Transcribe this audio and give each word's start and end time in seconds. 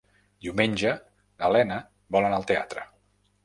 Diumenge 0.45 0.93
na 0.95 1.51
Lena 1.57 1.79
vol 2.17 2.29
anar 2.33 2.43
al 2.43 2.51
teatre. 2.55 2.91